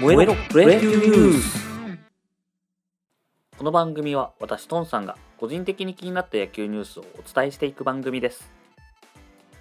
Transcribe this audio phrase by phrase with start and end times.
[0.00, 1.64] 燃えろプロ野球ニュース
[3.56, 8.50] この番組は私トンさんが個人的に気になった野球ニュースをお伝えしていく番組です。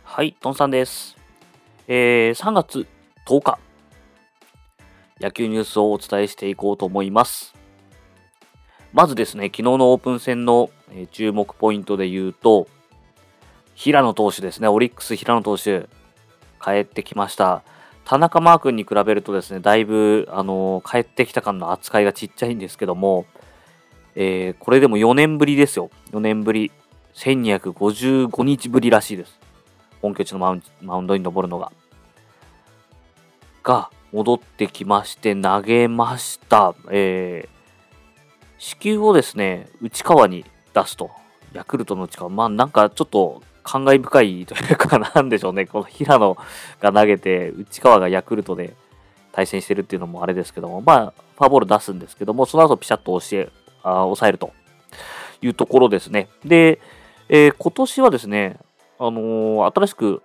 [0.04, 1.16] はいトンさんです。
[1.88, 2.88] えー、3月
[3.28, 3.60] 10日
[5.22, 7.54] 野球ニュースをお伝えしていこうと思います。
[8.92, 12.68] まずですね昨日のオープン戦の、えー注目ポイントで言うと
[13.76, 15.88] 平野投手ですねオリックス平野投手
[16.60, 17.64] 帰ってきました
[18.06, 23.26] 田中マー君に比べるとですね、だいぶ、あのー帰ってきた感の扱いがちっちゃいんですけども、
[24.16, 25.90] えーこれでも4年ぶりですよ。
[26.12, 26.72] 4年ぶり。
[27.16, 29.40] 1255日ぶりらしいです。
[30.02, 31.72] 本拠地のマウンマウンドに登るのが。
[33.64, 36.76] が、戻ってきまして、投げました。
[36.92, 37.54] えー
[38.60, 41.12] 支球をですね、内川に出すと。
[41.52, 42.30] ヤクルトの内川。
[42.30, 45.66] まあ、なんかちょっと感慨深いというか、なんでしょうね。
[45.68, 46.38] この平野
[46.80, 48.76] が投げて、内川がヤクルトで
[49.32, 53.50] 対戦してるっていうのもあれですけども、まあ、フォアボール出すんですけども、その後ピシャッと押して、
[53.84, 54.54] あ抑えると
[55.42, 56.30] いうところですね。
[56.46, 56.80] で、
[57.30, 58.58] えー今年はですね、
[59.00, 60.22] あのー新しく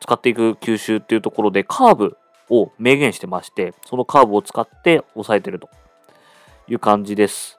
[0.00, 2.16] 使っていく球種っていうところで、カーブ
[2.50, 5.68] を明言してまして、そのカーブを使って抑えてると
[6.68, 7.58] いう感じです。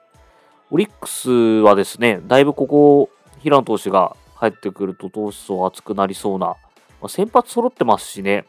[0.70, 6.56] オリックスはですね、だいぶここ、平野投手が帰ってくると投手層厚くなりそうな、ま
[7.02, 8.44] あ先発揃ってますしね、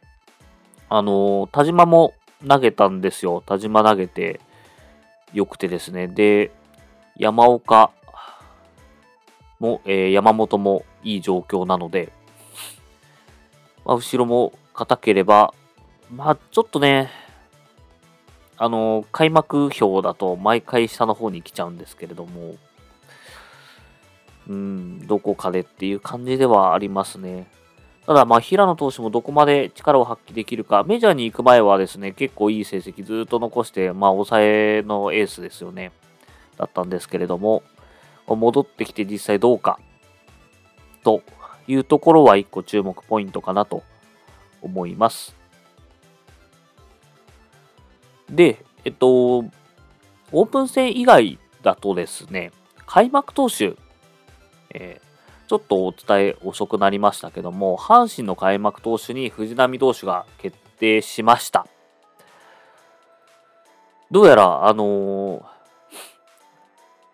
[0.90, 2.14] あのー田島も
[2.48, 3.42] 投げたんですよ。
[3.46, 4.40] 田島投げて
[5.34, 6.08] よくてですね。
[6.08, 6.52] で、
[7.18, 7.92] 山岡
[9.60, 12.12] も、えー山本もいい状況なので、
[13.86, 15.54] まあ、後ろも硬ければ、
[16.12, 17.10] まあ、ちょっとね、
[18.58, 22.56] あのー開幕表だと毎回下の方に来ちゃうんですけれども、
[24.50, 27.48] うん、どこかでっていう感じではありますね。
[28.08, 35.92] ただ、まあ、平野投手もどこまで力を発揮できるか、メジャーに行く前はですね、結構いい成績ずっと残して、まあ、抑えのエースですよね。
[36.58, 37.62] だったんですけれども、
[38.28, 39.80] 戻ってきて実際どうか、
[41.04, 41.22] と
[41.68, 43.84] いうところは一個注目ポイントかなと
[44.64, 45.36] 思います。
[48.30, 52.52] で、えっと、オープン戦以外だとですね、
[52.88, 53.76] 開幕投手、
[54.74, 55.10] えー
[55.50, 61.66] ちょっとお伝え遅くなりましたけども、阪神の開幕投手に藤浪投手が決定しました。
[64.12, 65.44] どうやら、あのー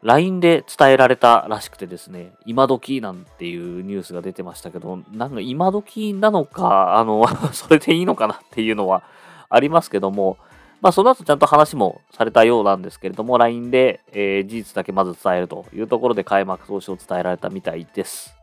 [0.06, 9.02] LINE で伝えられたらしくてですね、今時なんていうニュースが出てましたけど、なんか今時なのか、あの、 それでいいのかなっていうのは
[9.50, 10.38] ありますけども、
[10.82, 18.36] まあその後ちゃんと話もされたようなんですけれども、LINE で、えー事実だけまず伝えるというところで開幕投手を伝えられたみたいです。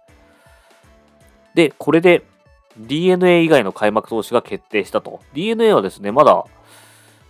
[1.54, 2.24] で、これで
[2.78, 5.20] DNA 以外の開幕投手が決定したと。
[5.34, 6.44] DNA はですね、まだ、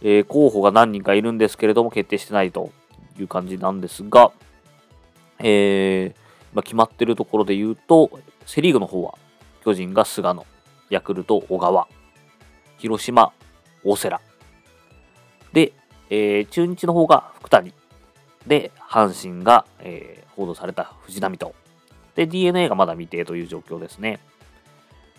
[0.03, 2.71] えー候補が何人かいるんですけれども、決定してないと
[3.19, 4.33] いう感じなんですが、
[5.41, 6.23] えー
[6.55, 8.11] まあ、決まってるところで言うと、
[8.47, 9.15] セ・リーグの方は、
[9.65, 10.47] 巨人が菅野、
[10.91, 11.89] ヤクルト、小川、
[12.79, 13.33] 広島、
[13.85, 14.32] 大瀬良。
[16.15, 17.73] えー中日の方が福谷。
[18.47, 21.55] で、阪神が、えー報道された藤浪と。
[22.15, 24.19] で、DNA がまだ未定という状況ですね。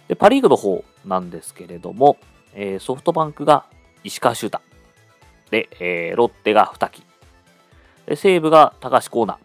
[0.07, 2.17] で、パ・リーグの方なんですけれども、
[2.53, 3.65] えーソフトバンクが
[4.03, 4.61] 石川修太。
[5.49, 7.03] で、えーロッテが二木。
[8.05, 9.39] で、西武が高橋光成。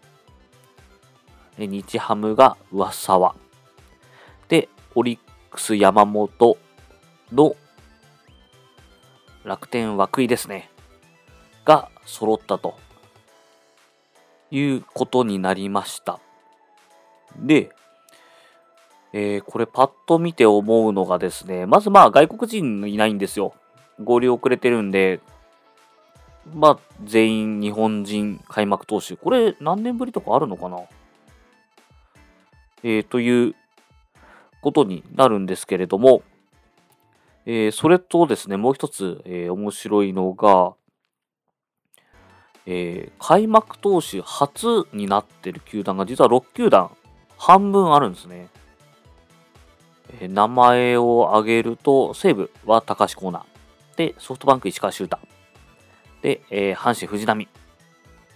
[1.57, 3.35] で、日ハムが上沢。
[4.49, 6.57] で、オリックス山本
[7.33, 7.55] の
[9.43, 10.69] 楽天涌井ですね。
[11.69, 12.73] が揃ったと
[14.49, 16.19] いうことになりました。
[17.37, 17.69] で、
[19.13, 23.53] えーこれパッと見て思うのがですね、まずまあ外国人いないんですよ。
[24.03, 25.19] 合流遅れてるんで、
[26.55, 29.15] まあ全員日本人開幕投手。
[29.15, 30.79] これ何年ぶりとかあるのかな？
[32.81, 33.55] えーという
[34.61, 36.23] ことになるんですけれども、
[37.45, 40.73] えーそれとですね、もう一つ、えー面白いのが、
[42.71, 46.91] えー開幕投手初になってる球団が実は6球団
[47.35, 48.49] 半分あるんですね。
[50.19, 53.45] えー名前を挙げると、西武は高橋光成。
[53.95, 55.17] で、ソフトバンク石川修太。
[56.21, 57.47] で、えー阪神藤浪。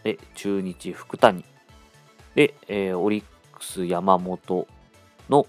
[0.04, 1.46] で、中日福谷。
[2.34, 3.24] で、えーオリッ
[3.56, 4.68] クス山本
[5.30, 5.46] の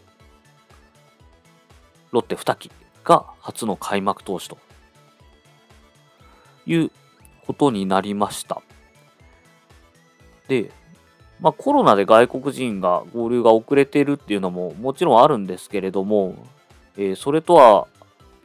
[2.12, 2.70] ロッテ二木
[3.02, 4.58] が初の開幕投手と
[6.66, 6.90] いう
[7.46, 8.62] ことになりました。
[10.49, 10.70] で、
[11.41, 16.37] まあ、コロナで外国人が合流が遅れてるっていうのももちろんあるんですけれども、
[16.96, 17.87] えーそれとは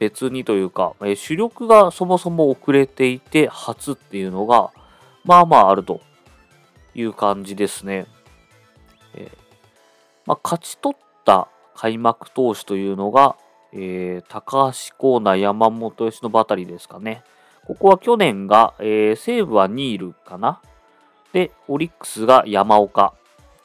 [0.00, 4.70] 別にというか、え主力がそもそも遅れていて初っていうのが、
[5.24, 6.00] まあまああると
[6.94, 8.06] いう感じですね。
[9.14, 9.30] えー、
[10.24, 13.36] まあ、勝ち取った開幕投手というのが、
[13.74, 17.22] えー、高橋光成、山本由伸あたりですかね。
[17.66, 20.62] ここは去年が、えー、西武はニールかな。
[21.32, 23.14] で、オリックスが山岡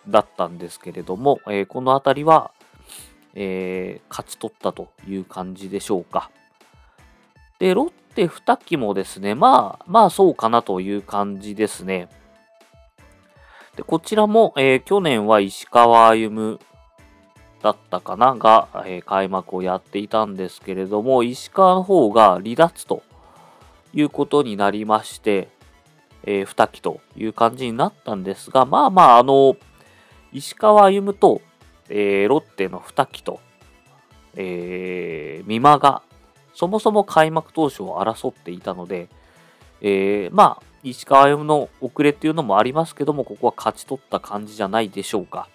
[0.07, 2.51] だったんですけれども、えー、この辺りは、
[3.33, 6.29] えー、勝ち取ったという感じでしょうか。
[7.59, 12.09] で、ロッテ2期もですね、まあ、まあそうかなという感じですね。
[13.75, 16.59] で、こちらも、えー、去年は石川歩
[17.61, 23.01] だったかなが、えー、開幕をやっていたんですけれども、石川の方が離脱と
[23.93, 25.49] いうことになりまして、
[26.25, 29.55] えー、2期という感じになったんですが、まあまあ、あの、
[30.33, 31.41] 石川歩と、
[31.89, 33.39] えー、ロッテの2期と、
[34.35, 36.01] えー、美馬が、
[36.53, 39.09] そもそも開幕投手を争っていたので、
[39.81, 45.47] えー、まあ、石川歩の遅れっていうのもありますけども、ここは勝ち取った感じじゃないでしょうか。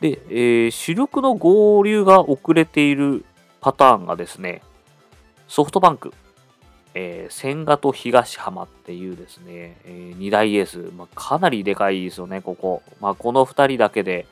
[0.00, 3.24] で、えー、主力の合流が遅れている
[3.60, 4.62] パターンがですね、
[5.48, 6.12] ソフトバンク、
[6.98, 12.82] えー、千賀と東浜っていうですね、えー、2大エース、まあ、かなりでかいですよね、ここ。
[13.02, 14.26] まあ、この2人だけで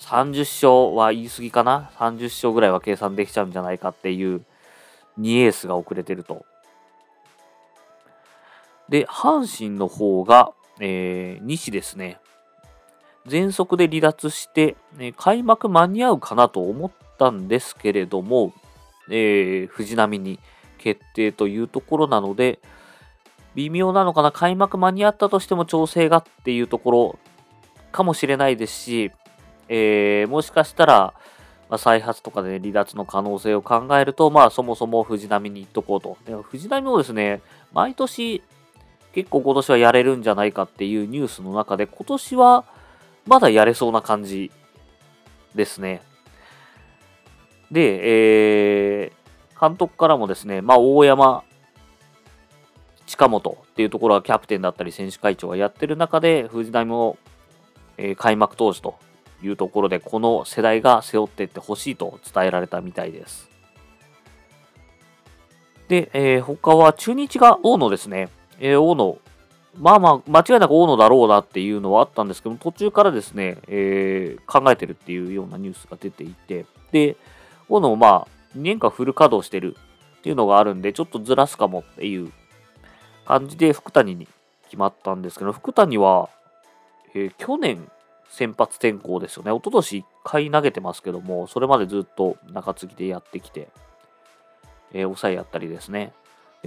[0.00, 4.44] 30勝は言い過ぎかな ?30 勝ぐらいは計算できちゃうんじゃないかっていう
[5.20, 6.44] 2エースが遅れてると。
[8.88, 12.18] で、阪神の方が、えー、西ですね。
[13.24, 18.52] 全速で離脱して、え開幕間に合うかなと思ったんですけれども、
[19.08, 20.40] えー、藤波に
[20.80, 22.58] 決定というところなので、
[23.54, 27.18] 微妙なのかな、開幕間に合ったとしても調整がっていうところ
[27.92, 29.12] かもしれないですし、
[29.68, 31.14] えー、もしかしたら、
[31.68, 36.16] まあ、再発とかで、ね、離脱の可能性を考えると、まあそもそも藤波に行っとこうと。
[36.24, 37.42] で藤波もですね、
[37.72, 38.42] 毎年
[39.12, 42.64] 結構今年はやれるんじゃないかっていうニュースの中で、今年は
[43.26, 44.50] まだやれそうな感じ
[45.54, 46.02] ですね。
[47.70, 49.19] で、えー、
[49.60, 51.44] 監督からもですね、まあ、大山、
[53.06, 57.18] 近本っていうところはキャプテンだったり選手会長がやってる中で、藤波も、
[57.98, 58.94] えー、開幕投手と
[59.42, 63.50] いうところで、この世代が背負っていってほしいと伝えられたみたいです。
[65.88, 68.28] で、えー、他は中日が大野ですね。
[68.60, 69.18] えー、大野、
[69.76, 77.16] まあまあ、間違いなく大野だろうなっていうのはあったんですけど途中からですね、えー、考えてるっていうようなニュースが出ていて、で、
[77.68, 79.76] 大野もまあ、2年間フル稼働してる
[80.18, 82.32] っていうのがあるんで、ちょっとずらすかもっていう
[83.26, 84.28] 感じで福谷に
[84.64, 86.28] 決まったんですけど、福谷は、
[87.14, 87.90] えー、去年
[88.28, 89.50] 先発転向ですよね。
[89.50, 93.68] 一昨年1回投げてますけども、それまでずっと中継ぎでやってきて、
[94.92, 96.12] えー、抑えやったりですね。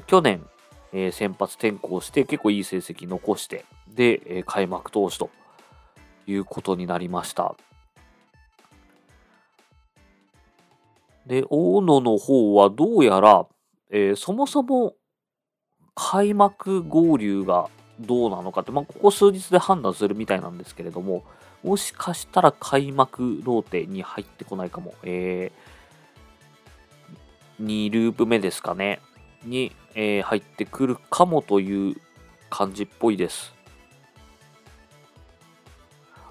[0.07, 0.45] 去年、
[0.91, 5.29] えー、先発転向して結構いい成績残して、で、え、開幕投手と
[6.27, 7.55] いうことになりました。
[11.27, 13.45] で、大野の方はどうやら、
[13.89, 14.95] えー、そもそも
[15.95, 21.23] 開幕合流がどうなのかって、まあ、ここ数日で判断するみたいなんですけれども、
[21.63, 24.93] もしかしたら開幕ローテに入ってこないかも。
[25.03, 28.99] えー、2ループ目ですかね。
[29.45, 31.95] に、えー、入ってくるかもという
[32.49, 33.53] 感じっぽいです。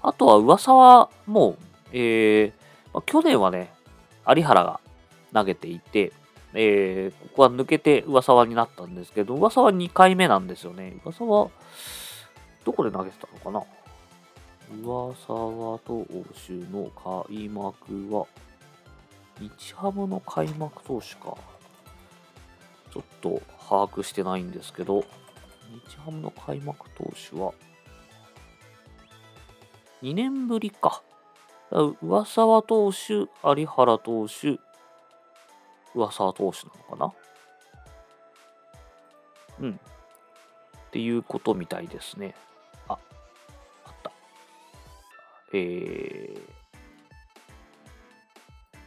[0.03, 1.57] あとは噂はもう、
[1.93, 2.53] えー
[2.93, 3.73] まあ、去年はね、
[4.27, 4.79] 有原が
[5.33, 6.13] 投げていて、
[6.53, 10.97] えー、ここは抜けて上沢になったんですけど、上沢2回目なんですよね。
[11.03, 11.49] 上沢、
[12.63, 13.63] どこで投げてたのかな？
[14.81, 16.05] 上沢投
[16.47, 16.89] 手の
[17.27, 18.27] 開幕は、
[19.39, 21.35] 日ハムの開幕投手か。
[22.91, 25.03] ちょっと把握してないんですけど、
[25.89, 27.53] 日ハムの開幕投手は、
[30.03, 31.01] 2年ぶりか。
[31.71, 34.59] 上沢投手、有原投手、
[35.95, 37.13] 上沢投手なのか
[39.59, 39.67] な？
[39.67, 39.79] うん。
[40.87, 42.35] っていうことみたいですね。
[42.87, 42.97] あ、
[43.85, 44.11] あった。
[45.53, 46.41] えー、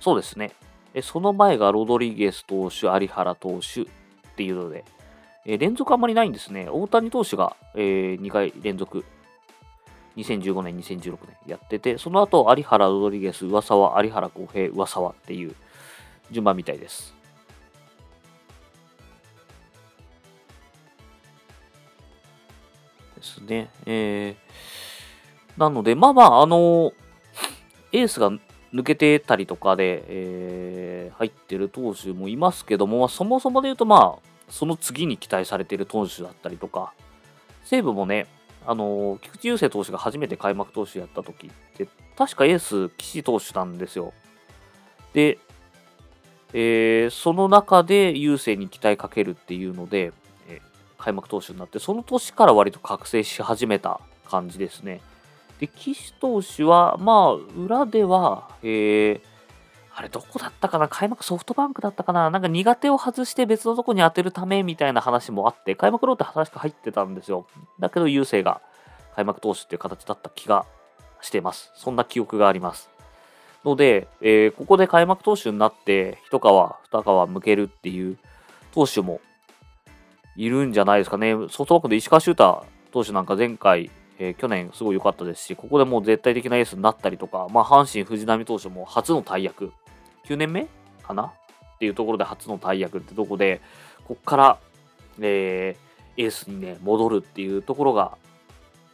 [0.00, 0.52] そうですね。
[0.94, 3.86] えその前がロドリゲス投手、有原投手っ
[4.36, 4.84] ていうので、
[5.44, 6.68] え連続あんまりないんですね。
[6.70, 9.04] 大谷投手が、えー、2回連続、
[10.16, 15.54] 2015年、2016年やってて、その後、有原、ロドリゲス、上沢、有原浩平、上沢っていう
[16.30, 17.14] 順番みたいです。
[23.16, 23.71] ですね。
[23.87, 26.92] えー、なので、まあまあ、あの
[27.92, 28.30] エースが
[28.73, 36.92] 抜けてたりとかで、えー、入ってる投手もいますけども、まあそもそもで言うと、まあ、その次に期待されている投手だったりとか、
[37.64, 38.26] 西武もね、
[38.66, 44.12] あの菊池雄星投手が初めて開幕投手やった時って、確かエース、岸投手なんですよ。
[45.14, 45.38] で、
[46.58, 50.14] えー、その中で優勢に期待かけるっていうので、
[50.48, 55.02] えー、開幕投手になって、その年から割と覚醒し始めた感じですね。
[55.60, 59.20] で、岸投手は、まあ、裏では、えー、
[59.94, 60.88] あれ、どこだったかな？
[60.88, 62.30] 開幕ソフトバンクだったかな？
[62.30, 67.46] なんか苦手を外して別のとこに当てるためみたいな話もあって、開幕ローって話が入ってたんですよ。
[67.80, 68.62] だけど、優勢が
[69.14, 70.64] 開幕投手っていう形だった気が
[71.20, 71.70] してます。
[71.75, 72.88] そんな記憶があります。
[73.66, 78.16] ので、えー、ここで開幕投手になって、一皮、二皮向けるっていう
[78.73, 79.20] 投手も
[80.37, 81.35] いるんじゃないですかね。
[81.50, 89.73] ソフトバンクで石川修太投手なんか前回、えー、去年すごい良かったですし、ここでもう絶対的なエースになったりとか、まあ、阪神、藤浪投手も初の大役、
[90.28, 90.68] 9年目
[91.02, 91.25] かな？
[91.25, 93.61] っていうところで初の大役ってとこで、
[94.06, 94.58] こっから、
[95.20, 98.16] えー、エースにね、戻るっていうところが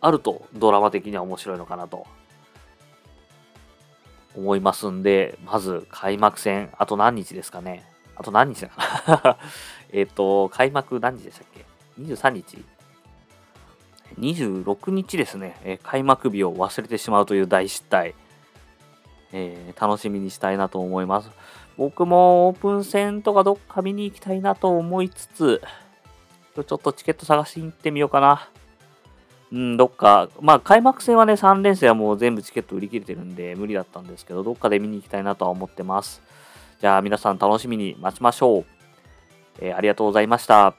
[0.00, 2.06] あると、ドラマ的には面白いのかなと。
[4.36, 7.84] 思いますんで、まず開幕戦、あと何日ですかね。
[8.16, 9.36] あと何日だかな
[9.92, 11.66] えっと、開幕何日でしたっけ
[12.00, 12.64] ?23 日
[14.18, 18.14] ?26 日ですね、え開幕日を忘れてしまうという大失態。
[19.32, 21.30] えー、楽しみにしたいなと思います。
[21.76, 25.62] 僕もオープン戦とかどっか見に行きたいなと思いつつ、
[26.54, 28.48] ちょっとチケット探しに行ってみようかな。
[29.52, 36.22] うん、どっか、まあ開幕戦はね、3連戦はもう全部チケット売り切れてるんで無理だったんですけど、どっかで見に行きたいなとは思ってます。
[36.80, 38.64] じゃあ皆さん楽しみに待ちましょう。
[39.60, 40.74] えー、ありがとうございました。